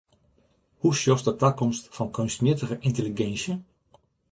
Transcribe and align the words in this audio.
Hoe 0.77 0.93
sjochst 0.97 1.25
de 1.27 1.33
takomst 1.41 1.83
fan 1.95 2.11
keunstmjittige 2.17 2.75
yntelliginsje? 2.87 3.53